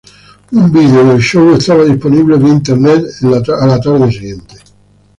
[0.53, 4.55] Un vídeo del show estaba disponible vía Internet a la tarde siguiente.